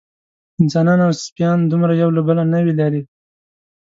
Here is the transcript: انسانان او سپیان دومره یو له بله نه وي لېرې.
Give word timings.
انسانان 0.61 0.99
او 1.05 1.11
سپیان 1.25 1.57
دومره 1.71 1.93
یو 2.01 2.09
له 2.17 2.21
بله 2.27 2.43
نه 2.51 2.59
وي 2.63 2.73
لېرې. 2.79 3.01